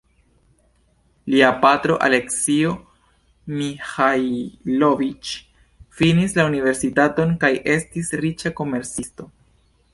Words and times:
Lia 1.33 1.49
patro 1.65 1.97
"Aleksio 2.07 2.71
Miĥajloviĉ" 3.59 5.37
finis 6.01 6.37
la 6.41 6.49
universitaton 6.51 7.39
kaj 7.45 7.55
estis 7.79 8.15
riĉa 8.27 8.57
komercisto. 8.63 9.33